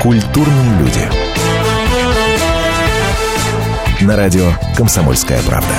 [0.00, 1.00] Культурные люди.
[4.04, 5.74] На радио «Комсомольская правда».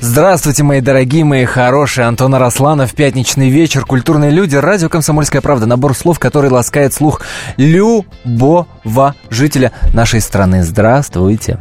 [0.00, 2.06] Здравствуйте, мои дорогие, мои хорошие.
[2.06, 5.66] Антон Арасланов, пятничный вечер, культурные люди, радио «Комсомольская правда».
[5.66, 7.20] Набор слов, который ласкает слух
[7.56, 10.62] любого жителя нашей страны.
[10.62, 11.58] Здравствуйте.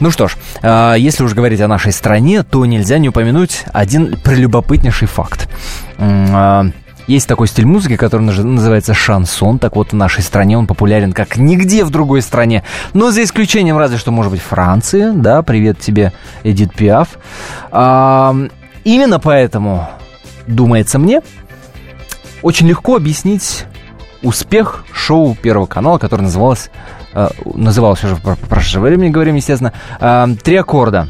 [0.00, 4.18] Ну что ж, а, если уж говорить о нашей стране, то нельзя не упомянуть один
[4.22, 5.48] прелюбопытнейший факт.
[5.98, 6.66] А,
[7.08, 9.58] есть такой стиль музыки, который называется шансон.
[9.58, 12.64] Так вот, в нашей стране он популярен как нигде в другой стране.
[12.92, 15.10] Но за исключением разве что, может быть, Франции.
[15.14, 16.12] Да, привет тебе,
[16.42, 17.18] Эдит Пиаф.
[17.70, 18.36] А,
[18.84, 19.88] именно поэтому,
[20.46, 21.22] думается мне,
[22.42, 23.64] очень легко объяснить
[24.22, 26.70] успех шоу Первого канала, которое называлось,
[27.14, 31.08] э, называлось уже в прошедшее время, говорим, естественно, э, «Три аккорда».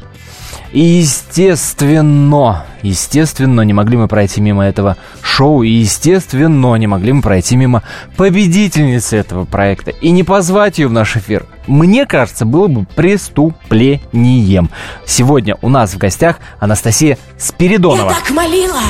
[0.72, 7.22] И естественно, естественно, не могли мы пройти мимо этого шоу, и естественно, не могли мы
[7.22, 7.82] пройти мимо
[8.16, 11.46] победительницы этого проекта и не позвать ее в наш эфир.
[11.66, 14.70] Мне кажется, было бы преступлением.
[15.06, 18.10] Сегодня у нас в гостях Анастасия Спиридонова.
[18.10, 18.80] Я так молила,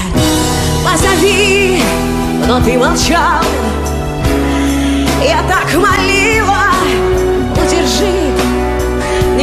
[0.85, 1.81] позови,
[2.49, 3.45] но ты молчал.
[5.23, 6.68] Я так молила,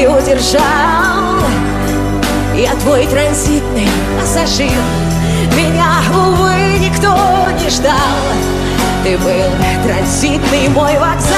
[0.08, 1.40] удержал.
[2.56, 3.90] Я твой транзитный
[4.20, 4.72] пассажир.
[5.56, 7.16] Меня, увы, никто
[7.62, 7.94] не ждал.
[9.04, 9.52] Ты был
[9.84, 11.36] транзитный мой вокзал.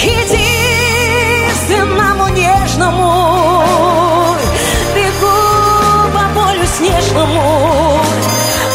[0.00, 4.36] Единственному нежному.
[4.94, 5.36] Бегу
[6.12, 8.00] по полю снежному.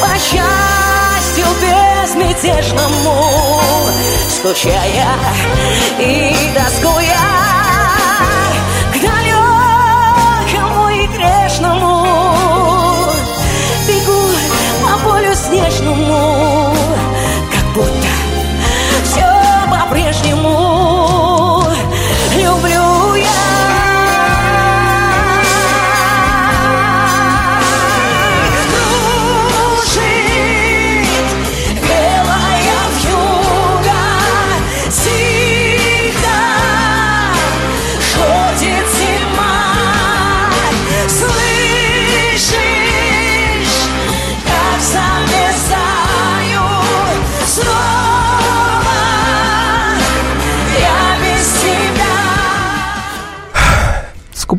[0.01, 2.98] По счастью безмятежному
[4.39, 5.05] Скучая
[5.99, 6.98] и тоскуя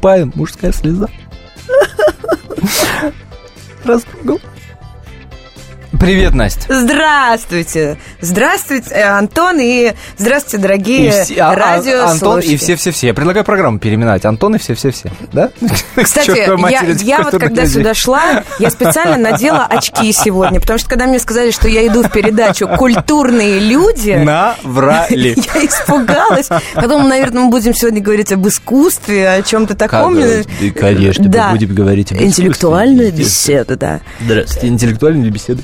[0.01, 1.11] Скупая мужская слеза.
[3.85, 4.41] Растрогал.
[6.01, 6.73] Привет, Настя.
[6.75, 7.99] Здравствуйте!
[8.23, 12.11] Здравствуйте, э, Антон, и здравствуйте, дорогие И все- а- а- радиослушатели.
[12.13, 13.07] Антон и все-все-все.
[13.09, 14.25] Я предлагаю программу переименовать.
[14.27, 15.11] Антон и все-все-все.
[15.33, 15.51] Да?
[15.97, 16.31] Кстати,
[16.71, 16.83] я,
[17.17, 17.73] я вот когда люди.
[17.75, 22.03] сюда шла, я специально надела очки сегодня, потому что когда мне сказали, что я иду
[22.03, 25.35] в передачу «Культурные люди», Наврали.
[25.55, 26.49] я испугалась.
[26.75, 30.19] Потом, наверное, мы будем сегодня говорить об искусстве, о чем-то таком.
[30.19, 30.43] Э,
[30.79, 31.47] Конечно, Да.
[31.49, 32.27] мы будем говорить об искусстве.
[32.45, 34.01] Интеллектуальная беседа, да.
[34.21, 35.63] Здравствуйте, интеллектуальные беседы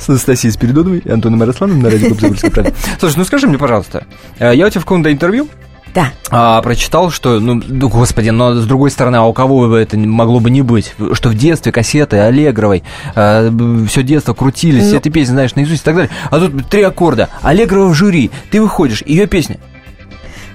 [0.00, 2.72] с Анастасией Спиридоновой и Антоном Ярославовым на радио «Комсомольская правда».
[2.98, 4.04] Слушай, ну скажи мне, пожалуйста,
[4.38, 5.48] э, я у тебя в каком-то интервью
[5.94, 6.12] Да.
[6.30, 10.38] а, прочитал, что, ну, господи, но с другой стороны, а у кого бы это могло
[10.40, 10.94] бы не быть?
[11.14, 12.84] Что в детстве кассеты Аллегровой,
[13.14, 14.98] все детство крутились, все Ну.
[14.98, 16.10] эти песни знаешь наизусть и так далее.
[16.30, 19.58] А тут три аккорда, Аллегрова в жюри, ты выходишь, ее песня.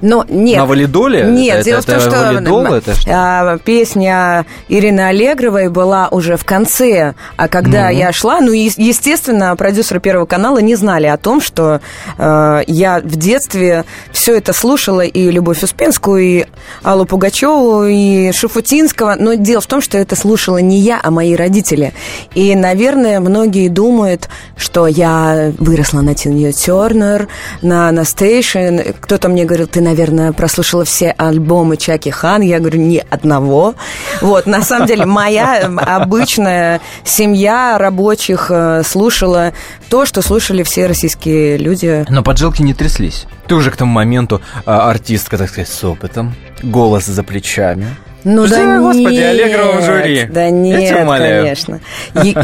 [0.05, 0.59] Но нет.
[0.59, 1.23] На валидоле?
[1.23, 3.11] Нет, Это- дело это в том, что валидол, это что?
[3.11, 9.99] а, песня Ирины Аллегровой была уже в конце, а когда я шла, ну, естественно, продюсеры
[9.99, 11.81] Первого канала не знали о том, что
[12.19, 16.45] э, я в детстве все это слушала, и Любовь Успенскую, и
[16.83, 21.35] Аллу Пугачеву, и Шафутинского, но дело в том, что это слушала не я, а мои
[21.35, 21.93] родители.
[22.35, 27.27] И, наверное, многие думают, что я выросла на Тинью Тернер,
[27.63, 28.93] на Анастейшн.
[29.01, 29.94] Кто-то мне говорил, ты, наверное,
[30.33, 32.41] прослушала все альбомы Чаки Хан.
[32.41, 33.75] Я говорю, ни одного.
[34.21, 39.53] Вот, на самом деле, моя м, обычная семья рабочих э, слушала
[39.89, 42.05] то, что слушали все российские люди.
[42.09, 43.25] Но поджилки не тряслись.
[43.47, 47.87] Ты уже к тому моменту а, артистка, так сказать, с опытом, голос за плечами.
[48.23, 50.25] Ну Да, да господи, нет, Аллегрова в жюри.
[50.25, 51.43] Да Я нет, тебя умоляю.
[51.43, 51.79] конечно.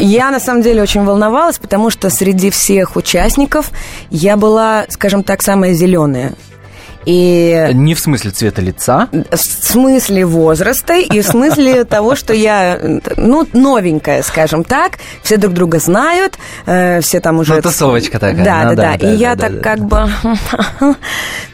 [0.00, 3.70] Я на самом деле очень волновалась, потому что среди всех участников
[4.08, 6.34] я была, скажем так, самая зеленая.
[7.04, 9.08] И Не в смысле цвета лица.
[9.12, 12.78] в смысле возраста и в смысле того, что я,
[13.16, 17.56] ну, новенькая, скажем так, все друг друга знают, э, все там уже...
[17.56, 18.44] Ну, тусовочка такая.
[18.44, 18.98] Да, Ну да, да, да.
[18.98, 19.62] да, И я да, так да.
[19.62, 20.10] как бы,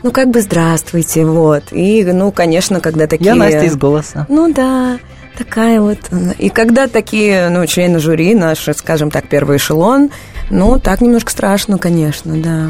[0.02, 1.64] ну, как бы здравствуйте, вот.
[1.70, 3.26] И, ну, конечно, когда такие...
[3.26, 4.26] Я Настя из голоса.
[4.28, 4.98] Ну да.
[5.36, 5.98] такая вот.
[6.38, 10.10] И когда такие, ну, члены жюри, наши, скажем так, первый эшелон,
[10.50, 12.68] ну, так немножко страшно, конечно, да.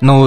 [0.00, 0.26] Ну,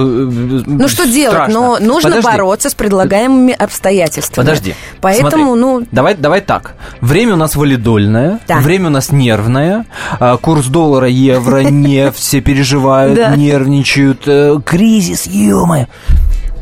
[0.66, 1.48] Ну что делать?
[1.48, 2.26] Но нужно Подожди.
[2.28, 4.44] бороться с предлагаемыми обстоятельствами.
[4.46, 4.74] Подожди.
[5.00, 6.74] Поэтому, Смотри, ну, Давай, давай так.
[7.00, 8.58] Время у нас валидольное, Да.
[8.60, 9.86] время у нас нервное,
[10.20, 15.66] а, курс доллара, евро, нефть, все переживают, нервничают, э, кризис, ё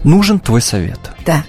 [0.04, 0.98] Нужен твой совет.
[1.26, 1.44] да.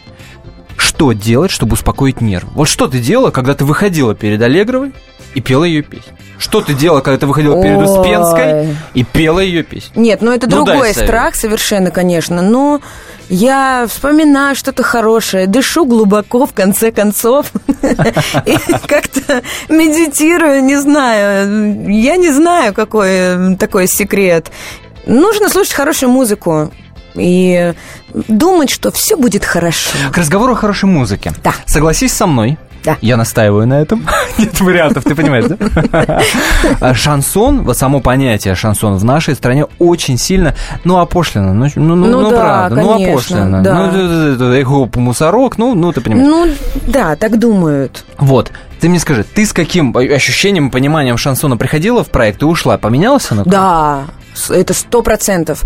[0.75, 2.50] Что делать, чтобы успокоить нервы?
[2.56, 4.92] Вот что ты делала, когда ты выходила перед Аллегровой
[5.33, 6.13] и пела ее песню?
[6.38, 7.85] Что ты делала, когда ты выходила перед Ой.
[7.85, 9.91] Успенской и пела ее песню?
[9.95, 12.41] Нет, ну это Ну, другой страх совершенно, конечно.
[12.41, 12.81] Но
[13.30, 17.51] я вспоминаю что-то хорошее, дышу глубоко в конце концов
[18.45, 18.57] и
[18.88, 21.89] как-то медитирую, не знаю.
[21.89, 24.51] Я не знаю, какой такой секрет.
[25.06, 26.71] Нужно слушать хорошую музыку
[27.15, 27.74] и
[28.13, 29.91] думать, что все будет хорошо.
[30.12, 31.31] К разговору о хорошей музыке.
[31.44, 31.53] Да.
[31.65, 32.57] Согласись со мной.
[32.83, 32.97] Да.
[33.01, 34.06] Я настаиваю на этом.
[34.38, 36.94] Нет вариантов, ты понимаешь, да?
[36.94, 40.53] Шансон, вот само понятие шансон в нашей стране очень сильно,
[40.83, 41.53] ну, опошлено.
[41.53, 43.62] Ну, ну, ну, Ну ну, да, правда, ну, конечно, опошлено.
[43.63, 43.91] да.
[44.38, 46.27] Ну, хоп, мусорок, ну, ну, ты понимаешь.
[46.27, 46.47] Ну,
[46.88, 48.06] да, так думают.
[48.18, 48.51] Вот.
[48.80, 52.77] Ты мне скажи, ты с каким ощущением, пониманием шансона приходила в проект и ушла?
[52.77, 53.44] Поменялась она?
[53.45, 54.01] Да,
[54.50, 55.63] это сто процентов.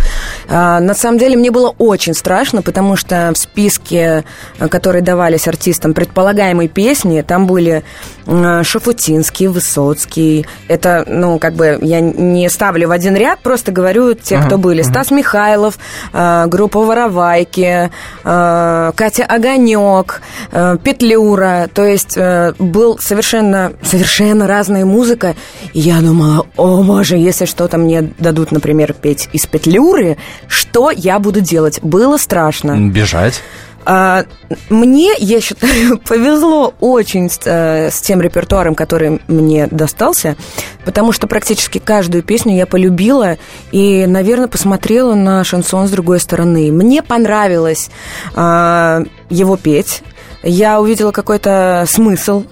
[0.50, 4.24] А, На самом деле мне было очень страшно, потому что в списке,
[4.60, 7.84] э, которые давались артистам предполагаемой песни, там были
[8.26, 10.46] м, Шафутинский, Высоцкий.
[10.68, 14.82] Это, ну, как бы я не ставлю в один ряд, просто говорю те, кто были.
[14.82, 15.78] Стас Михайлов,
[16.14, 17.90] э, группа Воровайки,
[18.24, 20.22] э, Катя Огонек,
[20.52, 21.70] э, Петлюра.
[21.74, 25.36] То есть э, был совершенно, совершенно разная музыка.
[25.74, 30.18] И я думала, о боже, если что-то мне дадут, например, петь из Петлюры,
[30.48, 31.80] что я буду делать?
[31.82, 32.78] Было страшно.
[32.78, 33.42] Бежать.
[33.90, 34.26] А,
[34.70, 40.36] Мне, я считаю, повезло очень с, э, с тем репертуаром, который мне достался,
[40.84, 43.38] потому что практически каждую песню я полюбила
[43.72, 46.70] и, наверное, посмотрела на шансон с другой стороны.
[46.70, 47.90] Мне понравилось
[48.36, 50.04] а, его петь.
[50.44, 52.44] Я увидела какой-то смысл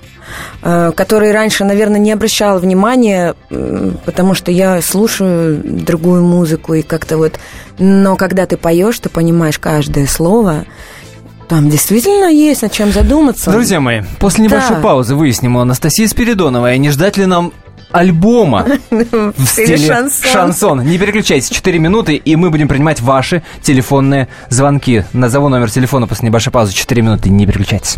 [0.62, 3.36] который раньше, наверное, не обращала внимания,
[4.06, 7.40] потому что я слушаю другую музыку и как-то вот...
[7.78, 10.66] Но когда ты поешь, ты понимаешь каждое слово,
[11.50, 13.52] там действительно есть над чем задуматься.
[13.52, 14.82] Друзья мои, после небольшой Да.
[14.82, 17.52] паузы выясним у Анастасии Спиридоновой, не ждать ли нам
[17.92, 20.32] альбома в стиле шансон.
[20.32, 20.84] шансон.
[20.86, 25.06] Не переключайтесь, 4 минуты, и мы будем принимать ваши телефонные звонки.
[25.14, 26.74] Назову номер телефона после небольшой паузы.
[26.74, 27.98] 4 минуты, не переключайтесь.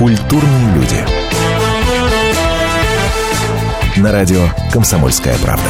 [0.00, 0.96] Культурные люди.
[3.98, 4.40] На радио
[4.72, 5.68] «Комсомольская правда».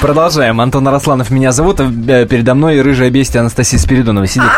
[0.00, 0.62] Продолжаем.
[0.62, 4.48] Антон Арасланов меня зовут, а э, передо мной рыжая бестия Анастасия Спиридонова сидит.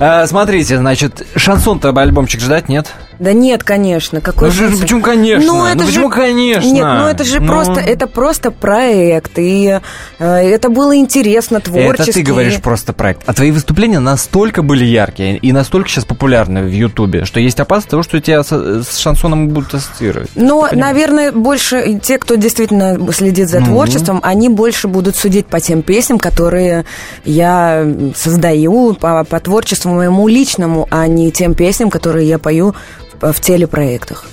[0.00, 2.94] А, смотрите, значит, шансон-то альбомчик ждать, нет?
[3.18, 4.20] Да нет, конечно.
[4.20, 5.46] Какой Ну, почему конечно?
[5.46, 6.16] Ну, Ну, это почему же...
[6.16, 6.68] конечно?
[6.72, 7.46] Нет, ну это же Ну.
[7.46, 9.78] просто, это просто проект, и
[10.18, 12.10] э, это было интересно, творчески.
[12.10, 13.22] Это ты говоришь просто проект.
[13.26, 17.90] А твои выступления настолько были яркие и настолько сейчас популярны в Ютубе, что есть опасность
[17.90, 20.30] того, что тебя с, с шансоном будут ассоциировать.
[20.34, 20.72] Но, понимаешь?
[20.76, 23.66] наверное, больше те, кто действительно следит за Ну.
[23.66, 26.84] творчеством, они больше будут судить по тем песням, которые
[27.24, 32.74] я создаю, по, по творчеству моему личному, а не тем песням, которые я пою
[33.20, 34.26] в, телепроектах.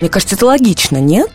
[0.00, 1.30] Мне кажется, это логично, нет?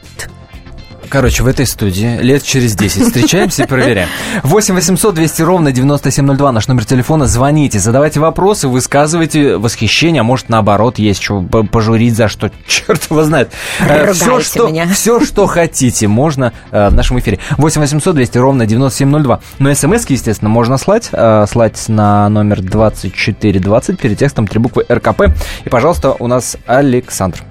[1.10, 4.10] Короче, в этой студии лет через 10 встречаемся и проверяем.
[4.44, 7.28] 8 800 200 ровно 9702 наш номер телефона.
[7.28, 13.24] Звоните, задавайте вопросы, высказывайте восхищение, а может наоборот есть что пожурить за что, черт его
[13.24, 13.52] знает.
[13.80, 14.88] Ругайте все, что, меня.
[14.88, 17.40] все, что хотите, можно э, в нашем эфире.
[17.58, 19.40] 8 800 200 ровно 9702.
[19.60, 21.10] Но смс естественно, можно слать.
[21.12, 25.24] э, слать на номер 2420 перед текстом три буквы РКП.
[25.66, 27.44] И, пожалуйста, у нас Александр.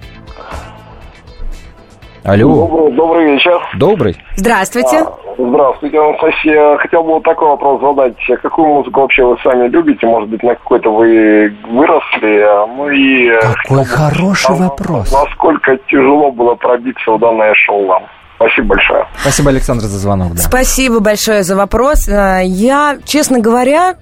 [2.25, 3.61] Алло, Добрый, добрый вечер.
[3.79, 4.17] добрый.
[4.37, 5.05] Здравствуйте.
[5.39, 6.77] Здравствуйте, Анастасия.
[6.79, 8.15] Хотел бы вот такой вопрос задать.
[8.43, 10.07] Какую музыку вообще вы сами любите?
[10.07, 12.47] Может быть, на какой-то вы выросли?
[12.77, 13.29] Ну и...
[13.29, 15.11] э, Какой хороший а, вопрос.
[15.13, 18.05] Насколько тяжело было пробиться в данное шоу вам?
[18.37, 19.05] Спасибо большое.
[19.21, 20.35] Спасибо, Александр, за звонок.
[20.35, 20.43] Да.
[20.43, 22.07] Спасибо большое за вопрос.
[22.09, 23.95] Э, Я, честно говоря,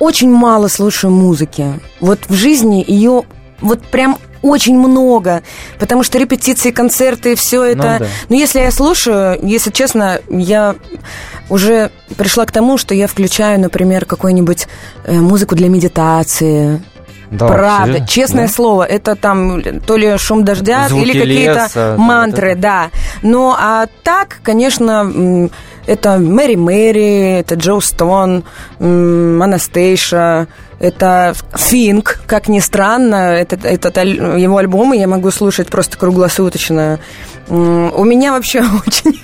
[0.00, 1.64] очень мало слушаю музыки.
[2.00, 3.22] Вот в жизни ее
[3.60, 5.42] вот прям очень много,
[5.78, 7.96] потому что репетиции, концерты, все это.
[8.00, 8.06] да.
[8.28, 10.76] Но если я слушаю, если честно, я
[11.48, 14.68] уже пришла к тому, что я включаю, например, какую-нибудь
[15.04, 16.82] э, музыку для медитации.
[17.30, 18.06] Да, Правда, серьезно?
[18.08, 18.52] честное Да?
[18.52, 22.60] слово, это там то ли шум дождя Звуки или какие-то мантры, это.
[22.60, 22.90] да.
[23.20, 25.50] Ну, а так, конечно,
[25.86, 28.44] это Мэри Мэри, это Джо Стон,
[28.80, 30.48] Анастейша,
[30.80, 37.00] это Финк, как ни странно, этот, этот его альбомы я могу слушать просто круглосуточно.
[37.48, 39.18] У меня вообще очень,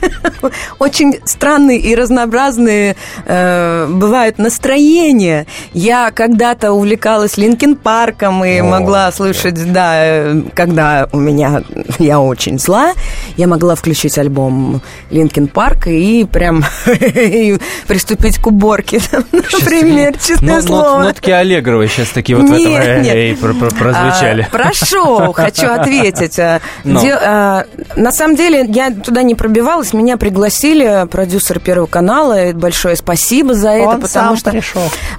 [0.78, 2.96] очень странные и разнообразные
[3.26, 5.46] э, бывают настроения.
[5.74, 11.62] Я когда-то увлекалась Linkin Park ом и О, могла слушать, да, э, когда у меня
[11.98, 12.92] я очень зла,
[13.36, 19.00] я могла включить альбом Linkin Park и прям и приступить к уборке,
[19.32, 21.02] например, честное слово.
[21.02, 23.14] нотки Аллегровой сейчас такие вот в этом Нет, нет.
[23.14, 24.48] эй, про- про- прозвучали.
[24.50, 26.38] А, прошу, хочу ответить.
[26.38, 27.00] А, Ну.
[27.00, 27.64] де- а,
[27.96, 33.54] на самом деле, я туда не пробивалась, меня пригласили продюсер Первого канала, и большое спасибо
[33.54, 34.52] за это, потому что...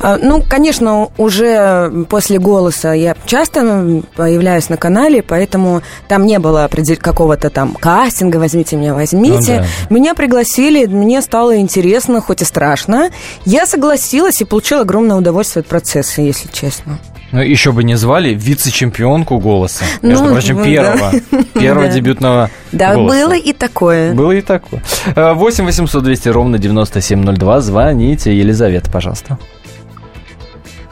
[0.02, 6.68] А, Ну, конечно, уже после «Голоса» я часто появляюсь на канале, поэтому там не было
[7.00, 9.58] какого-то там кастинга «возьмите меня, возьмите».
[9.58, 9.94] Ну да.
[9.94, 13.10] Меня пригласили, мне стало интересно, хоть и страшно.
[13.46, 17.00] Я согласилась и получила огромное удовольствие от процесса, если честно.
[17.32, 19.84] Ну, еще бы не звали вице-чемпионку голоса.
[20.02, 20.64] Между Ну, прочим, да.
[20.64, 21.12] первого.
[21.54, 21.92] Первого Да.
[21.92, 23.16] дебютного Да, голоса.
[23.16, 24.14] было и такое.
[24.14, 24.82] Было и такое.
[25.16, 27.62] Э, 8 800 200 ровно 9702.
[27.62, 28.38] Звоните.
[28.38, 29.38] Елизавета, пожалуйста.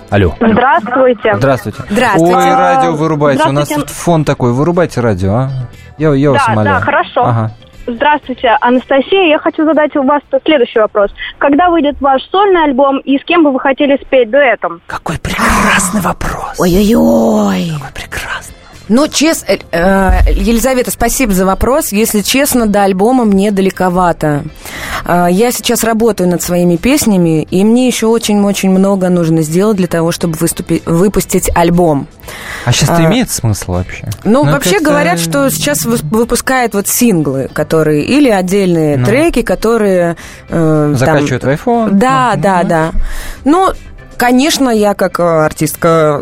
[0.09, 0.35] Алло.
[0.39, 1.33] Здравствуйте.
[1.37, 1.83] Здравствуйте.
[1.89, 2.35] Здравствуйте.
[2.35, 3.43] Ой, радио вырубайте.
[3.47, 4.53] У нас тут фон такой.
[4.53, 5.51] Вырубайте радио, а?
[5.97, 6.77] Я, я вас Да, умоляю.
[6.79, 7.21] да, хорошо.
[7.23, 7.51] Ага.
[7.85, 9.27] Здравствуйте, Анастасия.
[9.29, 11.11] Я хочу задать у вас следующий вопрос.
[11.37, 14.81] Когда выйдет ваш сольный альбом и с кем бы вы хотели спеть дуэтом?
[14.85, 16.59] Какой прекрасный вопрос.
[16.59, 17.71] Ой-ой-ой.
[17.77, 18.62] Какой прекрасный.
[18.89, 19.55] Ну, честно,
[20.27, 21.91] Елизавета, спасибо за вопрос.
[21.93, 24.43] Если честно, до альбома мне далековато.
[25.05, 29.87] Э, Я сейчас работаю над своими песнями, и мне еще очень-очень много нужно сделать для
[29.87, 32.07] того, чтобы выступить, выпустить альбом.
[32.65, 34.09] А сейчас это А, имеет смысл вообще?
[34.25, 39.05] Ну, вообще как-то- говорят, что сейчас вы- выпускают вот синглы, которые или отдельные Ну.
[39.05, 40.17] треки, которые
[40.49, 41.89] э, там- Закачивают в iPhone?
[41.91, 42.69] Да, Ну, да, ну.
[42.69, 42.91] да.
[43.45, 43.69] Ну,
[44.17, 46.21] конечно, я как э, артистка,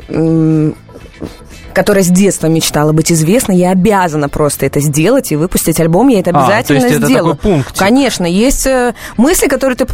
[1.74, 6.08] которая с детства мечтала быть известной, я обязана просто это сделать и выпустить альбом.
[6.08, 7.36] Я это А, обязательно то есть это сделаю.
[7.36, 7.78] такой пунктик.
[7.78, 9.88] Конечно, есть э, мысли, которые ты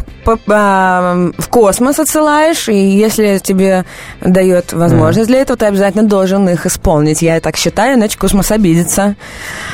[0.48, 3.84] а, в космос отсылаешь, и если тебе
[4.20, 7.22] дает возможность для этого, ты обязательно должен их исполнить.
[7.22, 9.16] Я так считаю, иначе космос обидится.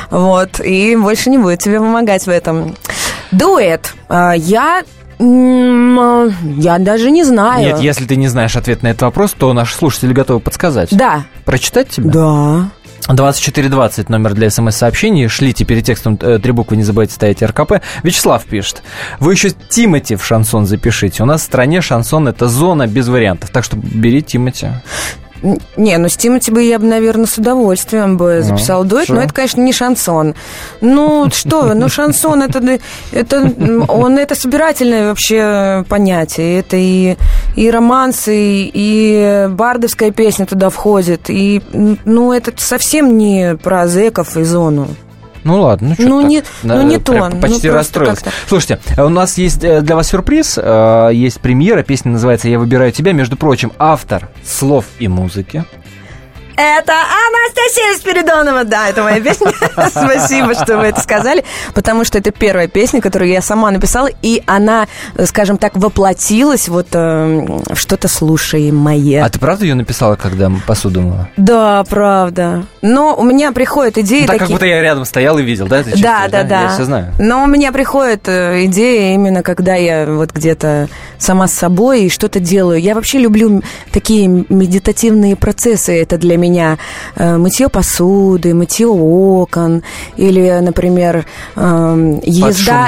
[0.09, 2.75] Вот, и больше не будет тебе помогать в этом.
[3.31, 3.93] Дуэт.
[4.07, 7.65] А, Я а, я даже не знаю.
[7.65, 10.89] Нет, если ты не знаешь ответ на этот вопрос, то наши слушатели готовы подсказать.
[10.95, 11.25] Да.
[11.45, 12.09] Прочитать тебе?
[12.09, 12.69] Да.
[13.07, 15.27] 2420 номер для смс-сообщений.
[15.27, 17.73] Шлите перед текстом э, три буквы, не забывайте ставить РКП.
[18.03, 18.81] Вячеслав пишет.
[19.19, 21.21] Вы еще Тимати в шансон запишите.
[21.21, 23.51] У нас в стране шансон это зона без вариантов.
[23.51, 24.69] Так что бери Тимати.
[25.77, 29.13] Не, ну с Тимати бы я бы, наверное, с удовольствием бы записал дуэт, что?
[29.15, 30.33] но это, конечно, не шансон.
[30.81, 32.79] Ну, что ну шансон это,
[33.11, 33.53] это,
[33.87, 36.59] он, это собирательное вообще понятие.
[36.59, 37.15] Это и,
[37.55, 41.29] и романс, и, и бардовская песня туда входит.
[41.29, 44.87] И, ну, это совсем не про зеков и зону.
[45.45, 46.29] Ну ладно, ну что Ну, так?
[46.29, 48.25] не- ну, не то, ну, Почти просто расстроился.
[48.47, 50.57] Слушайте, у нас есть э, для вас сюрприз.
[50.61, 53.13] Э, Есть премьера, песня называется «Я выбираю тебя».
[53.13, 55.63] Между прочим, автор слов и музыки.
[56.57, 59.51] Это Анастасия Спиридонова, да, это моя песня.
[59.89, 61.43] Спасибо, что вы это сказали,
[61.73, 64.87] потому что это первая песня, которую я сама написала, и она,
[65.25, 69.23] скажем так, воплотилась вот э, в что-то слушаемое.
[69.25, 71.29] А ты правда ее написала, когда посуду мыла?
[71.35, 72.63] Да, правда.
[72.81, 74.55] Но у меня приходят идеи Ну, так как такие...
[74.55, 75.83] будто я рядом стоял и видел, да?
[75.83, 76.61] Ты Да, чувствуешь, да, да.
[76.61, 77.13] Я все знаю.
[77.19, 82.09] Но у меня приходят э, идеи именно когда я вот где-то сама с собой и
[82.09, 82.79] что-то делаю.
[82.79, 86.01] Я вообще люблю такие медитативные процессы.
[86.01, 86.44] Это для меня
[87.15, 89.83] э, мытье посуды, мытье окон
[90.17, 91.25] или, например,
[91.55, 92.87] эм, езда,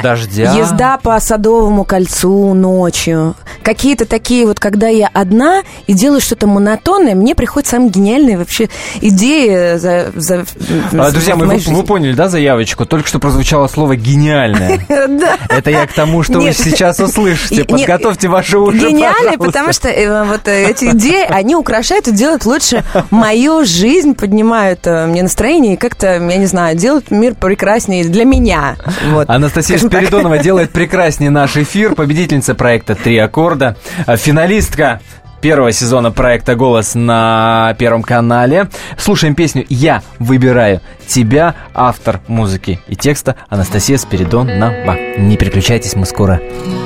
[0.58, 3.34] езда по Садовому кольцу ночью.
[3.62, 8.68] Какие-то такие вот, когда я одна и делаю что-то монотонное, мне приходят самые гениальные вообще
[9.00, 10.44] идеи за, за-
[10.92, 12.86] А, друзья, мы, вы, вы поняли, да, заявочку?
[12.86, 14.80] Только что прозвучало слово «гениальное».
[15.48, 17.64] Это я к тому, что вы сейчас услышите.
[17.64, 19.38] Подготовьте ваши уши, пожалуйста.
[19.38, 25.06] потому что э, вот эти идеи, они украшают и делают лучше мою жизнь, поднимают э,
[25.06, 28.76] мне настроение и как-то, я не знаю, делают мир прекраснее для меня.
[29.10, 29.28] Вот.
[29.28, 29.88] Анастасия так.
[29.88, 31.94] Спиридонова делает прекраснее наш эфир.
[31.94, 33.76] Победительница проекта «Три аккорда».
[34.06, 35.00] А, Финалистка
[35.40, 38.68] первого сезона проекта «Голос» на Первом канале.
[38.96, 44.96] Слушаем песню «Я выбираю тебя», автор музыки и текста Анастасия Спиридонова.
[45.18, 46.40] Не переключайтесь, мы скоро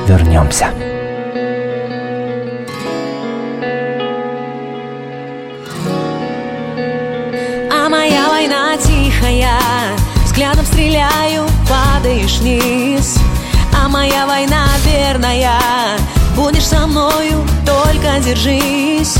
[0.07, 0.69] вернемся.
[10.93, 13.17] Стреляю, падаешь вниз.
[13.75, 15.51] А моя война верная
[16.37, 19.17] Будешь со мною, только держись.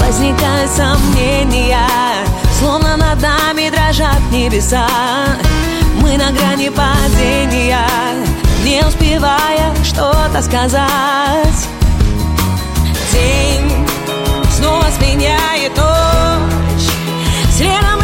[0.00, 1.76] Возникают сомнения
[2.58, 4.86] Словно над нами дрожат небеса.
[5.96, 7.78] Мы на грани падения
[8.64, 11.68] Не успевая что-то сказать.
[13.12, 13.86] День
[14.56, 16.88] снова сменяет ночь.
[17.54, 17.99] Следом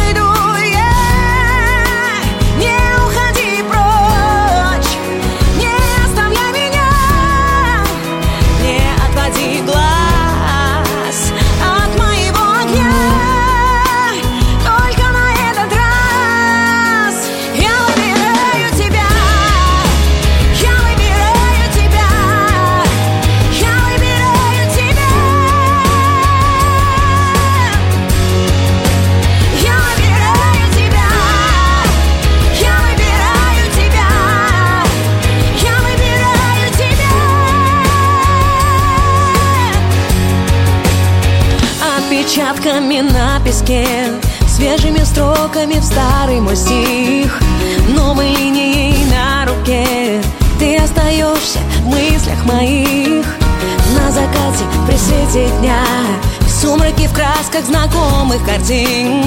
[45.57, 47.39] строками в старый мой стих,
[47.89, 50.21] новой линией на руке.
[50.59, 53.25] Ты остаешься в мыслях моих.
[53.95, 55.81] На закате при свете дня
[56.41, 59.23] В сумраке в красках знакомых картин.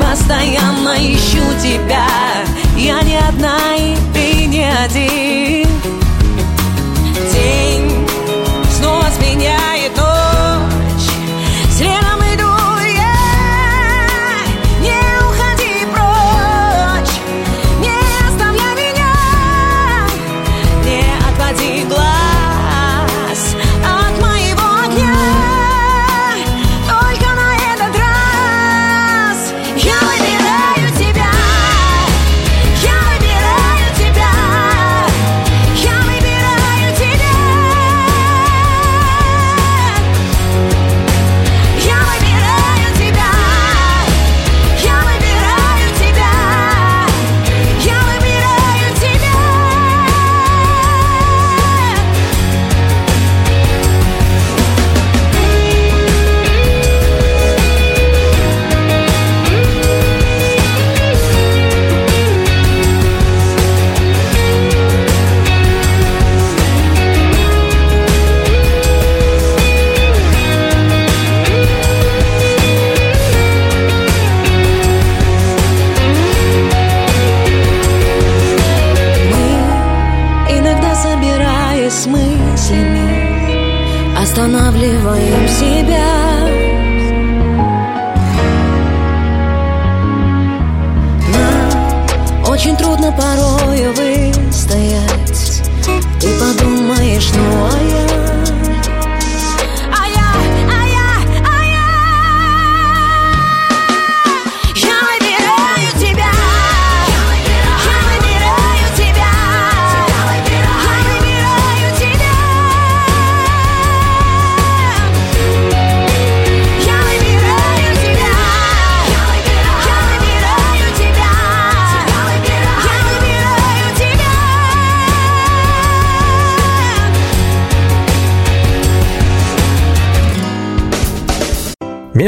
[0.00, 2.06] Постоянно ищу тебя
[2.76, 5.68] Я не одна и ты не один.
[7.32, 8.08] День
[8.78, 10.09] снова сменяет ночь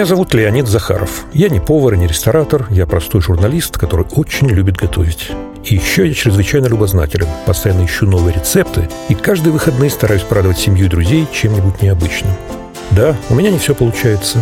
[0.03, 1.27] Меня зовут Леонид Захаров.
[1.33, 5.31] Я не повар и не ресторатор, я простой журналист, который очень любит готовить.
[5.63, 10.87] И еще я чрезвычайно любознателен, постоянно ищу новые рецепты и каждые выходные стараюсь порадовать семью
[10.87, 12.33] и друзей чем-нибудь необычным.
[12.91, 14.39] Да, у меня не все получается,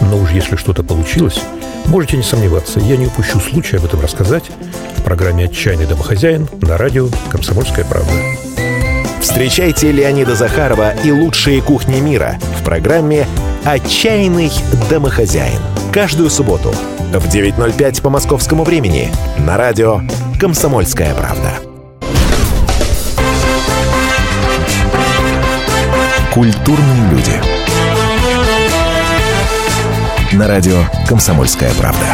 [0.00, 1.40] но уж если что-то получилось,
[1.86, 4.50] можете не сомневаться, я не упущу случая об этом рассказать
[4.96, 8.10] в программе «Отчаянный домохозяин» на радио «Комсомольская правда».
[9.20, 13.28] Встречайте Леонида Захарова и лучшие кухни мира в программе
[13.66, 14.52] «Отчаянный
[14.88, 15.58] домохозяин».
[15.92, 16.72] Каждую субботу
[17.12, 20.02] в 9.05 по московскому времени на радио
[20.38, 21.54] «Комсомольская правда».
[26.32, 27.32] Культурные люди.
[30.32, 32.06] На радио «Комсомольская правда».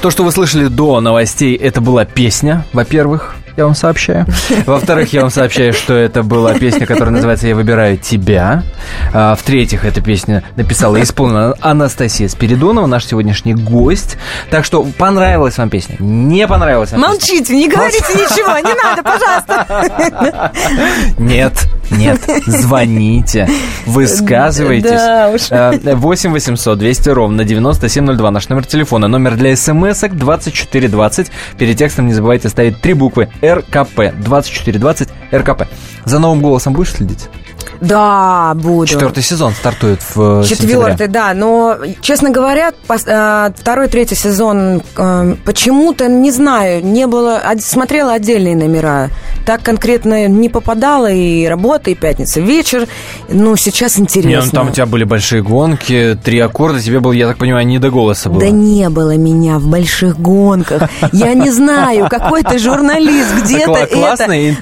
[0.00, 3.34] То, что вы слышали до новостей, это была песня, во-первых.
[3.56, 4.26] Я вам сообщаю.
[4.66, 8.62] Во-вторых, я вам сообщаю, что это была песня, которая называется «Я выбираю тебя».
[9.12, 14.16] А, в-третьих, эта песня написала и исполнила Анастасия Спиридонова, наш сегодняшний гость.
[14.50, 15.96] Так что понравилась вам песня?
[15.98, 17.54] Не понравилась вам Молчите, песня?
[17.54, 20.52] не говорите ничего, не надо, пожалуйста.
[21.18, 21.52] Нет,
[21.90, 23.48] нет, звоните,
[23.86, 24.90] высказывайтесь.
[24.90, 25.42] Да уж.
[25.50, 29.08] Э, 8 800 200 ровно 9702 наш номер телефона.
[29.08, 31.30] Номер для смс-ок 2420.
[31.58, 34.12] Перед текстом не забывайте ставить три буквы РКП.
[34.20, 35.62] 2420 РКП.
[36.04, 37.28] За новым голосом будешь следить?
[37.86, 38.86] Да, буду.
[38.86, 40.74] Четвертый сезон стартует в э, сентябре.
[40.74, 41.34] Четвертый, да.
[41.34, 47.42] Но, честно говоря, э, второй, третий сезон э, почему-то, не знаю, не было...
[47.60, 49.10] Смотрела отдельные номера.
[49.46, 52.86] Так конкретно не попадала и работа, и пятница вечер.
[53.28, 54.28] Ну, сейчас интересно.
[54.28, 57.66] Не, ну там у тебя были большие гонки, три аккорда, тебе был, я так понимаю,
[57.66, 58.40] не до голоса было.
[58.40, 60.88] Да не было меня в больших гонках.
[61.12, 63.96] Я не знаю, какой-то журналист где-то это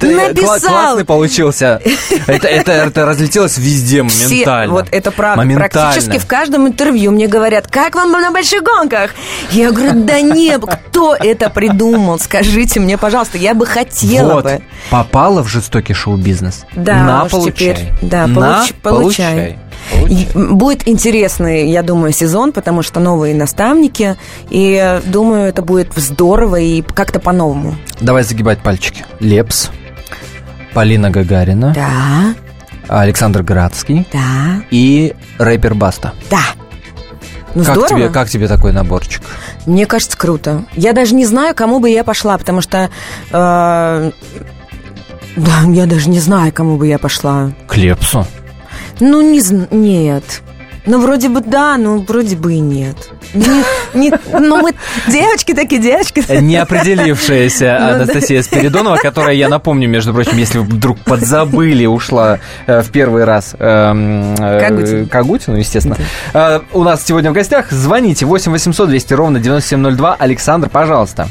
[0.07, 0.71] написал.
[0.71, 1.81] классный получился.
[2.27, 2.73] Это,
[3.13, 4.73] разлетелось везде Все- моментально.
[4.75, 5.39] вот это правда.
[5.39, 5.69] Моментально.
[5.71, 9.11] Практически в каждом интервью мне говорят, как вам на больших гонках?
[9.51, 12.19] Я говорю, да не, кто это придумал?
[12.19, 14.63] Скажите мне, пожалуйста, я бы хотела вот, бы.
[14.91, 16.65] попала в жестокий шоу-бизнес.
[16.75, 17.53] Да, На, получай.
[17.53, 19.33] теперь, да, На, получ- получай.
[19.33, 19.59] получай.
[20.09, 24.17] И Будет интересный, я думаю, сезон, потому что новые наставники,
[24.49, 27.75] и э, думаю, это будет здорово и как-то по-новому.
[28.01, 29.05] Давай загибать пальчики.
[29.21, 29.71] Лепс,
[30.73, 32.35] Полина Гагарина, Да,
[32.89, 36.13] Александр Градский да, и рэпер Баста.
[36.31, 36.41] да.
[37.55, 37.89] Ну, как, здорово.
[38.01, 39.23] тебе, как тебе такой наборчик?
[39.67, 40.65] Мне кажется, круто.
[40.75, 42.89] Я даже не знаю, кому бы я пошла, потому что...
[43.31, 44.11] э,
[45.37, 47.53] да, я даже не знаю, кому бы я пошла.
[47.67, 48.27] К Лепсу.
[49.01, 49.41] Ну, не
[49.71, 50.43] нет.
[50.85, 52.97] Ну, вроде бы да, но вроде бы и нет.
[53.35, 53.63] Не-
[53.95, 54.73] не- ну, мы
[55.09, 56.25] девочки такие, девочки.
[56.41, 57.95] Не определившаяся Ну, да.
[57.95, 63.25] Анастасия Спиридонова, которая, я напомню, между прочим, если вы вдруг подзабыли, ушла э, в первый
[63.25, 65.07] раз эм, э, Кагутин.
[65.09, 65.97] к Агутину, естественно.
[66.35, 67.71] Э, У нас сегодня в гостях.
[67.71, 70.17] Звоните 8 800 200 ровно 9702.
[70.19, 71.29] Александр, пожалуйста.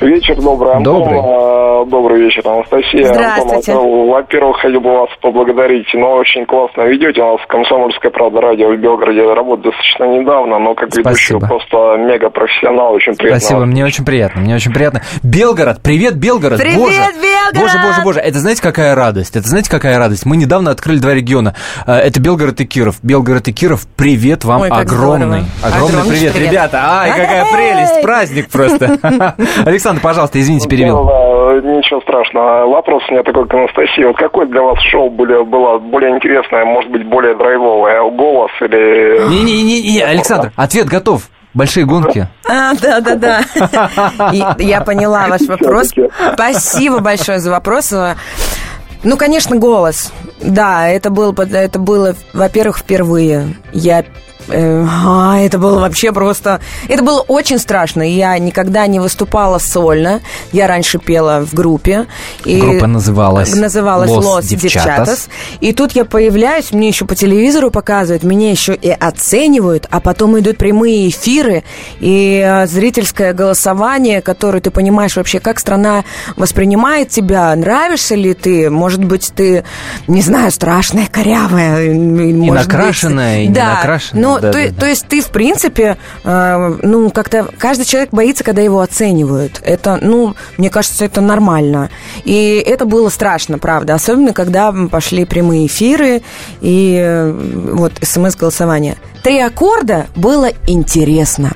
[0.00, 1.02] Вечер добрый, Антон.
[1.02, 1.20] Добрый.
[1.22, 3.04] А, Добрый вечер, Анастасия.
[3.04, 3.72] Здравствуйте.
[3.72, 5.86] Антон, ну, во-первых, хотел бы вас поблагодарить.
[5.94, 7.22] Ну, очень классно ведете.
[7.22, 11.46] У нас «Комсомольская правда» радио в Белгороде работает достаточно недавно, но как ведущий Спасибо.
[11.46, 12.92] просто мега-профессионал.
[12.92, 13.40] Очень приятно.
[13.40, 15.02] Спасибо, мне очень приятно, мне очень приятно.
[15.22, 16.60] Белгород, привет, Белгород!
[16.60, 17.54] Привет, боже, Белгород!
[17.54, 19.36] Боже, боже, боже, это знаете, какая радость?
[19.36, 20.26] Это знаете, какая радость?
[20.26, 21.54] Мы недавно открыли два региона.
[21.86, 22.96] Э, Это Белгород и Киров.
[23.02, 25.44] Белгород и Киров, привет вам Ой, огромный.
[25.62, 26.50] Огромный Огромный привет, привет.
[26.52, 26.78] ребята.
[26.82, 28.98] Ай, какая прелесть, праздник просто.
[29.64, 31.04] Александр, пожалуйста, извините, перебил.
[31.04, 32.66] Да, ничего страшного.
[32.66, 34.04] Вопрос у меня такой к Анастасии.
[34.04, 38.10] Вот какое для вас шоу были, было более интересное, может быть, более драйвовое?
[38.10, 39.28] Голос или...
[39.28, 41.28] Не-не-не, Александр, ответ готов.
[41.52, 42.28] Большие гонки.
[42.48, 43.40] А, да, да, да.
[44.58, 45.92] Я поняла ваш вопрос.
[46.34, 47.92] Спасибо большое за вопрос.
[49.02, 50.12] Ну, конечно, голос.
[50.42, 53.56] Да, это было, это было, во-первых, впервые.
[53.72, 54.04] Я
[54.48, 56.60] э, а, это было вообще просто...
[56.88, 58.02] Это было очень страшно.
[58.02, 60.20] Я никогда не выступала сольно.
[60.52, 62.06] Я раньше пела в группе.
[62.44, 64.86] И Группа называлась Называлась «Лос «Лос Девчатас».
[64.86, 65.28] Девчатас».
[65.60, 70.38] И тут я появляюсь, мне еще по телевизору показывают, меня еще и оценивают, а потом
[70.38, 71.64] идут прямые эфиры
[72.00, 76.04] и э, зрительское голосование, которое ты понимаешь вообще, как страна
[76.36, 79.64] воспринимает тебя, нравишься ли ты, может быть, ты,
[80.06, 81.84] не знаю, страшная, корявая.
[81.86, 81.92] И
[82.50, 83.74] накрашенная, и не да.
[83.76, 84.80] накрашенная, Ну, да, то, да, есть- да.
[84.80, 89.60] то есть ты, в принципе, э, ну, как-то каждый человек боится, когда его оценивают.
[89.64, 91.90] Это, ну, мне кажется, это нормально.
[92.24, 93.94] И это было страшно, правда.
[93.94, 96.22] Особенно, когда пошли прямые эфиры
[96.60, 97.30] и э,
[97.72, 98.96] вот смс-голосование.
[99.22, 101.52] Три аккорда было интересно.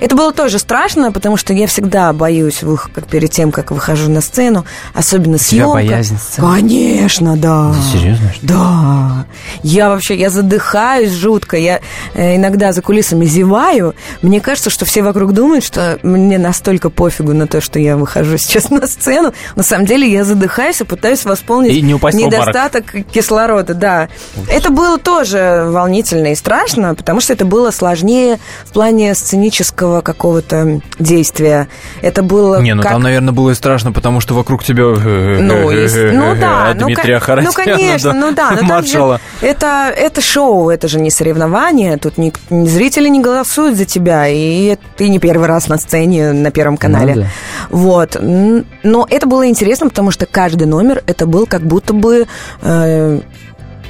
[0.00, 4.10] Это было тоже страшно, потому что я всегда боюсь вых- как перед тем, как выхожу
[4.10, 5.72] на сцену, особенно тебя съемка.
[5.74, 6.48] боязнь сцены?
[6.48, 7.72] Конечно, да.
[7.92, 8.32] Серьезно?
[8.32, 8.46] что?
[8.46, 9.26] Да.
[9.62, 11.56] Я вообще, я задыхаюсь жутко.
[11.56, 11.80] Я
[12.14, 13.94] э, иногда за кулисами зеваю.
[14.22, 18.38] Мне кажется, что все вокруг думают, что мне настолько пофигу на то, что я выхожу
[18.38, 19.32] сейчас на сцену.
[19.54, 23.74] На самом деле я задыхаюсь и пытаюсь восполнить И не недостаток кислорода.
[23.74, 24.08] Да.
[24.48, 30.80] Это было тоже волнительно и страшно, потому что это было сложнее в плане сценического какого-то
[30.98, 31.68] действия.
[32.00, 32.92] Это было Не, ну как...
[32.92, 36.86] там, наверное, было и страшно, потому что вокруг тебя Ну, есть- ну да, а ну,
[36.86, 40.98] Дмитрия ко- Харатьяна, ну конечно, ну да, но там же это это шоу, это же
[40.98, 45.68] не соревнование, тут ни, ни зрители не голосуют за тебя, и ты не первый раз
[45.68, 47.14] на сцене на Первом канале.
[47.14, 47.28] Ну да.
[47.68, 52.26] Вот, но это было интересно, потому что каждый номер это был как будто бы
[52.62, 53.20] э,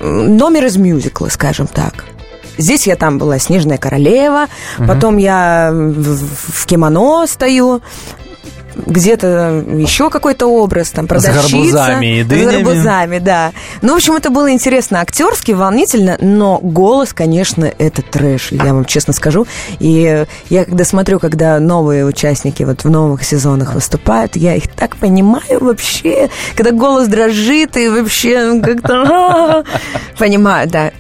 [0.01, 2.05] номер из мюзикла, скажем так.
[2.59, 4.47] Здесь я там была Снежная королева,
[4.79, 7.83] потом я в, в кимоно стою.
[8.77, 11.49] Где-то еще какой-то образ, там, продавщица.
[11.49, 12.51] С гарбузами и дынями.
[12.51, 13.53] С гарбузами, да.
[13.83, 18.85] Ну, в общем, это было интересно актерски, волнительно, но голос, конечно, это трэш, я вам
[18.85, 19.47] честно скажу.
[19.79, 24.97] И я когда смотрю, когда новые участники вот в новых сезонах выступают, я их так
[24.97, 29.65] понимаю вообще, когда голос дрожит и вообще ну, как-то
[30.19, 30.93] понимаю, да.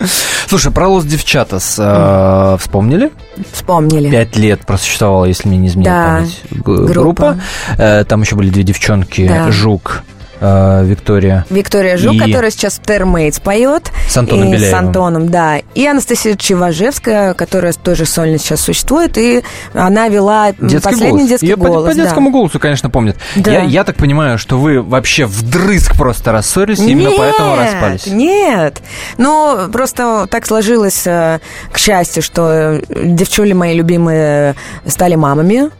[0.48, 3.10] Слушай, про Лос Девчатас э, вспомнили?
[3.52, 4.10] Вспомнили.
[4.10, 7.40] Пять лет просуществовала, если мне не изменяет Да, память, группа.
[7.78, 9.50] Э, Там еще были две девчонки, Да.
[9.50, 10.02] Жук,
[10.40, 11.46] э, Виктория.
[11.48, 13.90] Виктория Жук, И- которая сейчас в Термейтс поет.
[14.08, 14.70] С Антоном и Беляевым.
[14.70, 15.58] С Антоном, да.
[15.74, 19.16] И Анастасия Чеважевская, которая тоже сольно сейчас существует.
[19.16, 21.28] И она вела Детский последний голос.
[21.28, 21.88] детский по- голос.
[21.90, 22.02] по, да.
[22.02, 23.16] детскому голосу, конечно, помнят.
[23.36, 23.52] Да.
[23.52, 28.06] Я, я так понимаю, что вы вообще вдрызг просто рассорились, и именно Нет, поэтому распались.
[28.08, 28.82] Нет.
[29.18, 31.38] Ну, просто так сложилось, э,
[31.72, 35.70] к счастью, что девчули мои любимые стали мамами.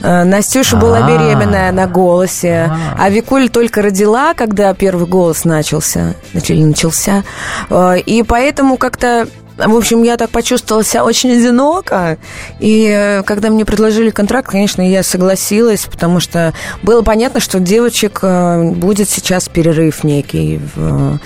[0.00, 1.08] Э, Настюша была А.
[1.08, 7.24] беременная на голосе, а Викуль только родила, когда первый голос начался, начали начался,
[7.70, 9.26] Э, и поэтому как-то
[9.58, 12.16] в общем, я так почувствовала себя очень одиноко.
[12.58, 18.22] И э, когда мне предложили контракт, конечно, я согласилась, потому что было понятно, что девочек
[18.22, 21.20] будет сейчас перерыв некий в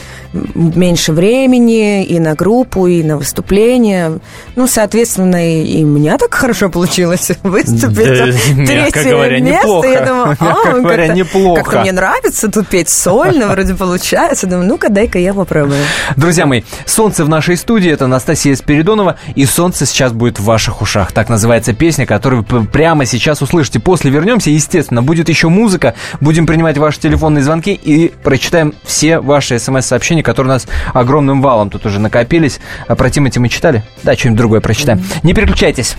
[0.55, 4.19] меньше времени и на группу, и на выступление.
[4.55, 7.95] Ну, соответственно, и, и у меня так хорошо получилось выступить.
[7.97, 8.27] Да,
[8.67, 9.67] Третье говоря, место.
[9.67, 9.89] неплохо.
[9.89, 11.63] Я думаю, а, Мягко говоря, неплохо.
[11.63, 14.47] Как-то мне нравится тут петь сольно, вроде получается.
[14.47, 15.81] Думаю, ну-ка, дай-ка я попробую.
[16.17, 20.83] Друзья мои, солнце в нашей студии, это Анастасия Спиридонова, и солнце сейчас будет в ваших
[20.83, 21.13] ушах.
[21.13, 23.81] Так называется песня, которую вы прямо сейчас услышите.
[23.81, 29.59] После вернемся, естественно, будет еще музыка, будем принимать ваши телефонные звонки и прочитаем все ваши
[29.59, 32.59] смс-сообщения, которые у нас огромным валом тут уже накопились.
[32.89, 33.85] А про Тимати мы читали?
[34.03, 35.01] Да, что-нибудь другое прочитаем.
[35.23, 35.97] Не переключайтесь.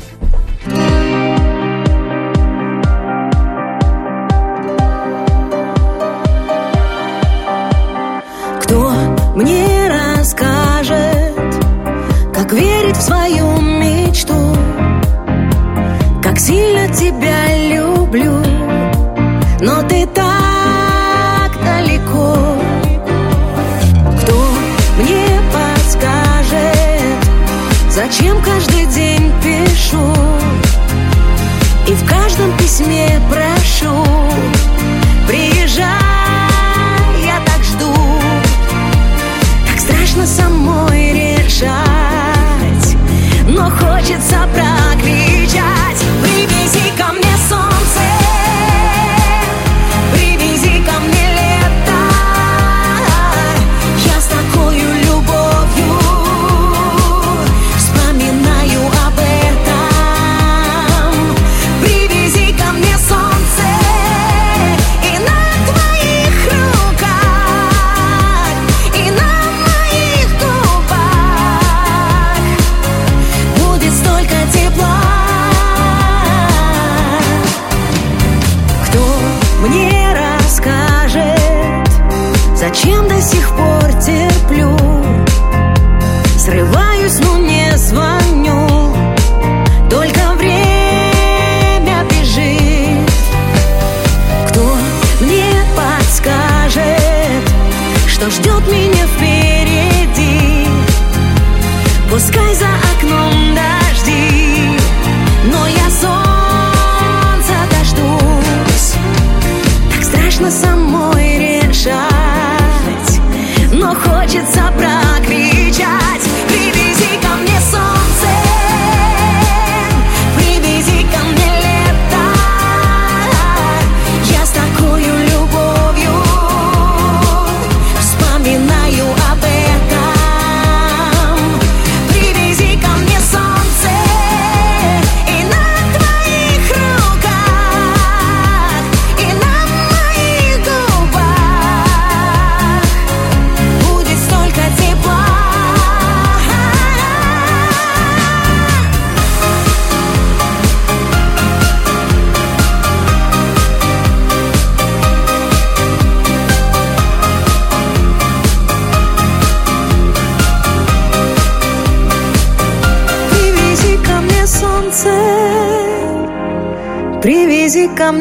[8.62, 8.92] Кто
[9.36, 11.56] мне расскажет,
[12.34, 14.58] как верить в свою мечту,
[16.22, 18.44] как сильно тебя люблю,
[19.62, 20.37] но ты так
[28.08, 30.14] зачем каждый день пишу?
[31.88, 33.57] И в каждом письме прошу,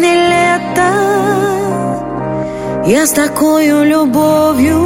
[0.06, 0.92] мне лето.
[2.86, 4.78] Я с такой любовью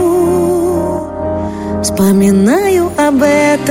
[1.83, 3.71] вспоминаю об этом.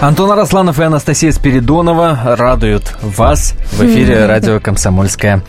[0.00, 5.42] Антон Арасланов и Анастасия Спиридонова радуют вас в эфире радио «Комсомольская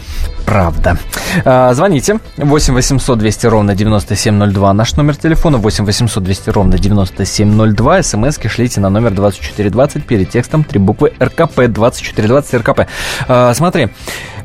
[0.46, 0.98] правда».
[1.44, 4.74] А, звоните 8 800 200 ровно 9702.
[4.74, 8.04] Наш номер телефона 8 800 200 ровно 9702.
[8.04, 12.82] СМСки шлите на номер 2420 перед текстом три буквы РКП 2420 РКП.
[13.28, 13.90] А, смотри,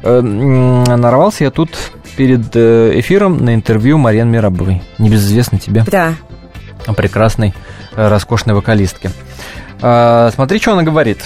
[0.02, 1.70] э, нарвался я тут
[2.16, 4.82] перед э, эфиром на интервью Марьян Мирабовой.
[4.98, 5.84] Небезызвестной тебе.
[5.86, 6.14] Да.
[6.96, 7.54] Прекрасной,
[7.94, 9.12] э, роскошной вокалистки.
[9.82, 11.18] А, смотри, что она говорит.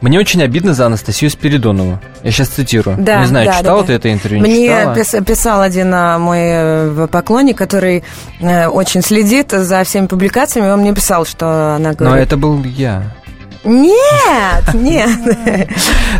[0.00, 1.98] Мне очень обидно за Анастасию Спиридонову.
[2.22, 2.96] Я сейчас цитирую.
[2.98, 3.94] Да, не знаю, да, читала да, ты да.
[3.94, 4.94] это интервью, Мне не читала?
[4.94, 8.02] пис- писал один а, мой э, поклонник, который
[8.40, 10.68] э, очень следит за всеми публикациями.
[10.68, 12.26] Он мне писал, что она Но говорит...
[12.26, 13.14] это был я.
[13.64, 15.08] Нет, нет.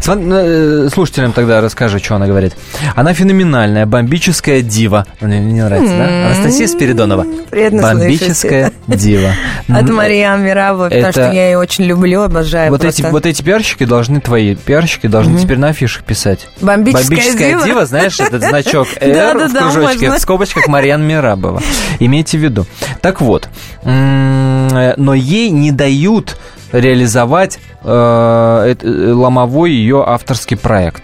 [0.00, 2.54] Сма- э, Слушателям тогда расскажу, что она говорит.
[2.94, 5.06] Она феноменальная, бомбическая дива.
[5.20, 6.26] Мне мне нравится, да?
[6.26, 7.26] Анастасия Спиридонова.
[7.50, 9.32] Приятно Бомбическая дива.
[9.68, 13.42] От М, Мария Мирабова, потому что я ее очень люблю, обожаю Вот эти, вот эти
[13.42, 16.48] пиарщики должны, твои пиарщики должны теперь на афишах писать.
[16.60, 17.84] Бомбическая дива.
[17.86, 21.62] знаешь, этот значок R в кружочке, в скобочках Марьян Мирабова.
[21.98, 22.66] Имейте в виду.
[23.02, 23.48] Так вот,
[23.84, 26.38] э, но ей не дают
[26.74, 31.02] реализовать э, э, ломовой ее авторский проект.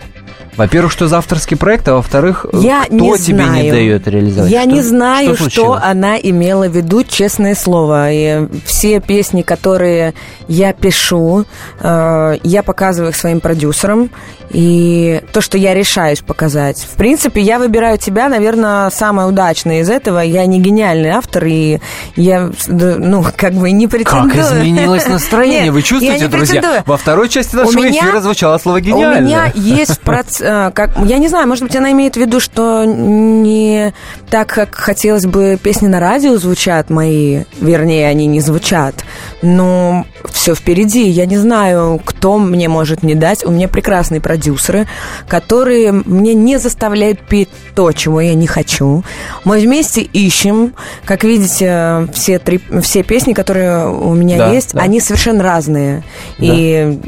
[0.56, 3.64] Во-первых, что за авторский проект, а во-вторых, э, Я кто не тебе знаю.
[3.64, 4.50] не дает реализовать?
[4.50, 5.82] Я Что- не знаю, что, случилось?
[5.84, 8.12] она имела в виду, честное слово.
[8.12, 10.14] И все песни, которые
[10.48, 11.44] я пишу,
[11.80, 14.10] э, я показываю их своим продюсерам.
[14.50, 16.78] И то, что я решаюсь показать.
[16.78, 20.18] В принципе, я выбираю тебя, наверное, самое удачное из этого.
[20.18, 21.78] Я не гениальный автор, и
[22.16, 24.42] я, ну, как бы не Как претендую.
[24.42, 26.54] изменилось настроение, Нет, вы чувствуете, друзья?
[26.60, 26.82] претендую.
[26.86, 29.18] Во второй части нашего меня- эфира звучало слово «гениально».
[29.18, 30.39] У меня есть проц...
[30.40, 33.92] э, как я не знаю, может быть, она имеет в виду, что не
[34.30, 38.94] так, как хотелось бы песни на радио звучат мои, вернее, они не звучат.
[39.42, 41.08] Но все впереди.
[41.08, 43.44] Я не знаю, кто мне может не дать.
[43.44, 44.86] У меня прекрасные продюсеры,
[45.28, 49.02] которые мне не заставляют петь то, чего я не хочу.
[49.44, 50.74] Мы вместе ищем.
[51.04, 54.82] Как видите, все, три, все песни, которые у меня Да, есть, да.
[54.82, 56.04] они совершенно разные.
[56.38, 56.98] И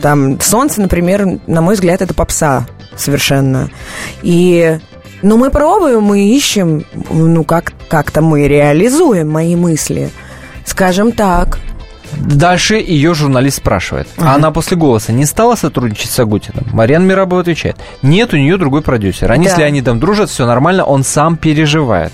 [0.00, 3.70] там «Солнце», например, на мой взгляд, это попса совершенно.
[4.22, 4.78] И
[5.22, 10.10] ну, мы пробуем, мы ищем, ну, как, как-то мы реализуем мои мысли.
[10.64, 11.58] Скажем так.
[12.16, 14.08] Дальше ее журналист спрашивает.
[14.18, 16.66] А она после голоса не стала сотрудничать с Агутиным?
[16.72, 17.76] Марьян Мирабова отвечает.
[18.02, 19.30] Нет, у нее другой продюсер.
[19.32, 19.54] Они Да.
[19.54, 22.12] с Леонидом дружат, все нормально, он сам переживает.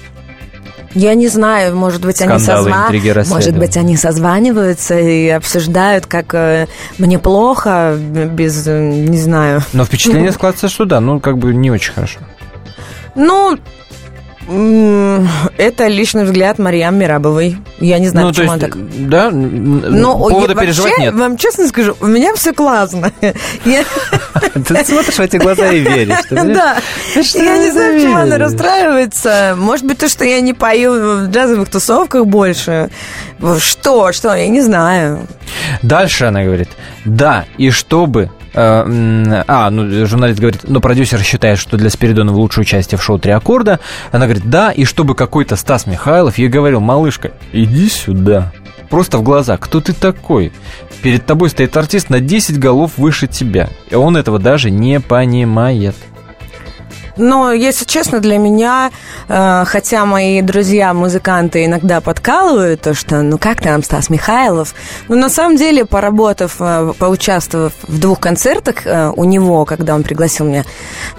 [0.95, 6.07] Я не знаю, может быть, они Скандалы, созва- интриги, Может быть, они созваниваются и обсуждают,
[6.07, 9.63] как э, мне плохо, без, э, не знаю.
[9.75, 12.21] Но впечатление складывается, что да, ну, как бы не очень хорошо.
[13.15, 13.59] Ну,
[14.49, 17.59] это личный взгляд Мариам Мирабовой.
[17.81, 19.09] Я не знаю, ну, почему она так...
[19.09, 21.15] да, Но повода я- переживать вообще, нет.
[21.15, 23.13] вам честно скажу, у меня все классно.
[23.21, 26.17] Ты смотришь в эти глаза и веришь.
[26.31, 26.79] Да,
[27.15, 29.55] Ну, я не знаю, почему она расстраивается.
[29.59, 32.91] Может быть, то, что я не пою в джазовых тусовках больше.
[33.59, 35.27] Что, что, я не знаю.
[35.83, 36.69] Дальше она говорит,
[37.05, 38.31] да, и чтобы...
[38.55, 43.19] э, а, ну, журналист говорит, но продюсер считает, что для Спиридонова лучшее участие в шоу
[43.19, 43.81] «Три аккорда».
[44.13, 48.53] Она говорит, да, и чтобы какой-то Стас Михайлов ей говорил, малышка, иди сюда.
[48.91, 50.53] Просто в глаза, кто ты такой?
[51.03, 53.69] Перед тобой стоит артист на 10 голов выше тебя.
[53.91, 55.95] И он этого даже не понимает.
[57.19, 58.91] Но, если честно, для меня,
[59.29, 64.75] э, хотя мои друзья-музыканты иногда подкалывают, то, что ну как там Стас Михайлов,
[65.09, 70.05] но на самом деле, поработав, э, поучаствовав в двух концертах э, у него, когда он
[70.05, 70.65] пригласил меня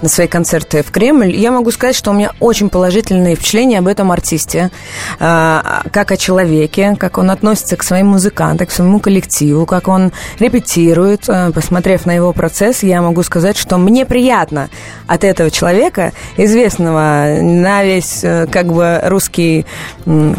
[0.00, 3.86] на свои концерты в Кремль, я могу сказать, что у меня очень положительные впечатления об
[3.86, 4.70] этом артисте,
[5.18, 5.60] э,
[5.92, 11.26] как о человеке, как он относится к своим музыкантам, к своему коллективу, как он репетирует.
[11.54, 14.70] Посмотрев на его процесс, я могу сказать, что мне приятно
[15.06, 19.66] от этого человека, человека, известного на весь, э, как бы, русский,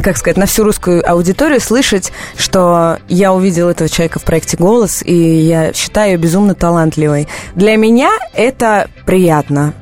[0.02, 5.02] как сказать, на всю русскую аудиторию, слышать, что я увидел этого человека в проекте «Голос»,
[5.04, 7.28] и я считаю ее безумно талантливой.
[7.56, 9.74] Для меня это приятно.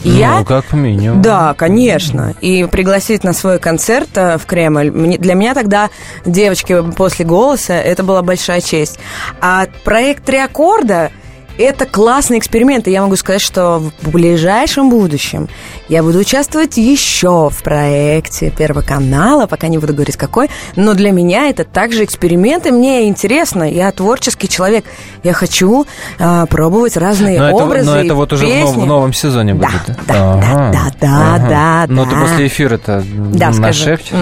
[0.00, 0.40] Я...
[0.40, 1.22] Ну, как минимум.
[1.22, 2.34] Да, конечно.
[2.40, 5.90] И пригласить на свой концерт э, в Кремль, для меня тогда,
[6.24, 8.98] девочки, после «Голоса», это была большая честь.
[9.40, 11.10] А проект «Три аккорда»
[11.58, 15.48] это классный эксперимент, и я могу сказать, что в ближайшем будущем
[15.88, 21.12] я буду участвовать еще в проекте Первого канала, пока не буду говорить какой, но для
[21.12, 24.84] меня это также эксперимент, и мне интересно, я творческий человек,
[25.22, 25.86] я хочу
[26.18, 27.90] а, пробовать разные но образы.
[27.90, 29.70] Это, но это вот уже в, нов, в новом сезоне будет.
[29.86, 30.72] Да, да, ага.
[30.72, 31.48] да, да, ага.
[31.48, 32.10] да, Но да.
[32.10, 34.16] ты после эфира-то да, нашепчешь.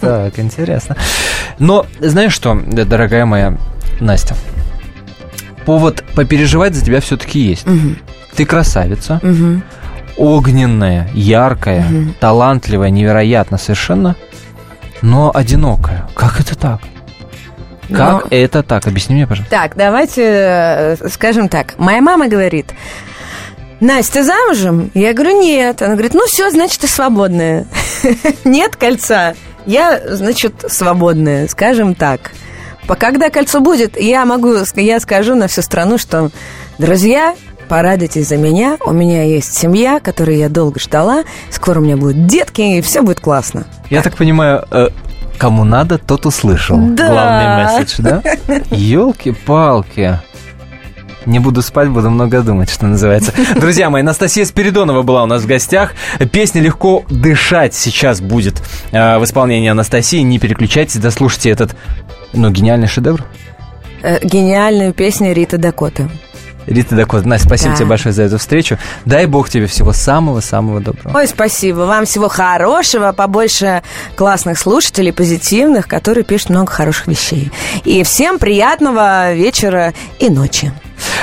[0.00, 0.96] Так, интересно.
[1.58, 3.56] Но знаешь что, дорогая моя
[4.00, 4.34] Настя,
[5.70, 7.64] повод попереживать за тебя все-таки есть.
[7.64, 7.94] Угу.
[8.34, 9.62] Ты красавица, угу.
[10.16, 12.12] огненная, яркая, угу.
[12.18, 14.16] талантливая, невероятно совершенно,
[15.00, 16.08] но одинокая.
[16.16, 16.80] Как это так?
[17.88, 18.26] Как но...
[18.30, 18.88] это так?
[18.88, 19.56] Объясни мне, пожалуйста.
[19.56, 21.74] Так, давайте э, скажем так.
[21.78, 22.74] Моя мама говорит,
[23.78, 24.90] Настя замужем?
[24.94, 25.82] Я говорю, нет.
[25.82, 27.64] Она говорит, ну все, значит, ты свободная.
[28.44, 29.36] нет кольца.
[29.66, 32.32] Я, значит, свободная, скажем так.
[32.98, 36.30] Когда кольцо будет, я могу, я скажу на всю страну, что,
[36.78, 37.34] друзья,
[37.68, 38.76] порадуйтесь за меня.
[38.84, 41.22] У меня есть семья, которую я долго ждала.
[41.50, 43.64] Скоро у меня будут детки, и все будет классно.
[43.90, 44.88] Я так понимаю, э,
[45.38, 46.76] кому надо, тот услышал.
[46.78, 47.08] Да.
[47.08, 48.22] Главный месседж, да?
[48.70, 50.18] Елки-палки.
[51.26, 53.32] Не буду спать, буду много думать, что называется.
[53.54, 55.92] Друзья мои, Анастасия Спиридонова была у нас в гостях.
[56.32, 58.60] Песня «Легко дышать» сейчас будет
[58.90, 60.20] э, в исполнении Анастасии.
[60.22, 61.76] Не переключайтесь, дослушайте этот,
[62.32, 63.24] ну, гениальный шедевр.
[64.02, 66.08] Э, гениальную песню Риты Дакоты.
[66.66, 67.76] Рита Дакота, Настя, спасибо да.
[67.76, 68.78] тебе большое за эту встречу.
[69.04, 71.16] Дай бог тебе всего самого-самого доброго.
[71.16, 71.80] Ой, спасибо.
[71.80, 73.82] Вам всего хорошего, побольше
[74.14, 77.50] классных слушателей, позитивных, которые пишут много хороших вещей.
[77.84, 80.72] И всем приятного вечера и ночи.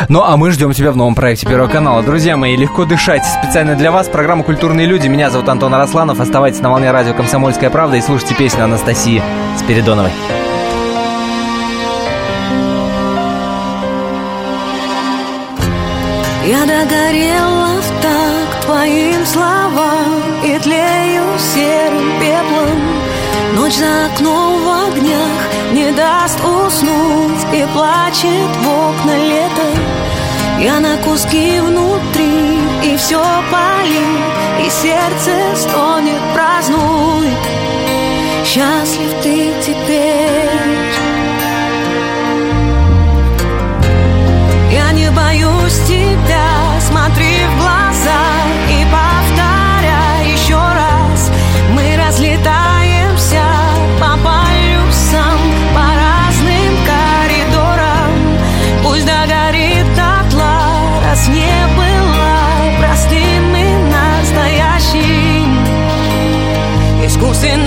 [0.09, 2.01] Ну, а мы ждем тебя в новом проекте Первого канала.
[2.03, 3.23] Друзья мои, легко дышать.
[3.25, 5.07] Специально для вас программа «Культурные люди».
[5.07, 6.19] Меня зовут Антон Арасланов.
[6.19, 9.21] Оставайтесь на волне радио «Комсомольская правда» и слушайте песню Анастасии
[9.59, 10.11] Спиридоновой.
[16.47, 22.81] Я догорела в так твоим словам И тлею серым пеплом.
[23.53, 25.41] Ночь за окном в огнях
[25.73, 29.67] Не даст уснуть И плачет в окна лето.
[30.61, 33.21] Я на куски внутри И все
[33.51, 37.43] палит И сердце стонет, празднует.
[38.45, 40.46] Счастлив ты теперь
[45.67, 48.21] боюсь тебя, смотри в глаза
[48.69, 51.31] и повторяй еще раз.
[51.73, 53.43] Мы разлетаемся
[53.99, 55.39] по полюсам,
[55.75, 58.13] по разным коридорам.
[58.83, 65.67] Пусть догорит дотла, раз не была простым и настоящим.
[67.05, 67.66] Искусственное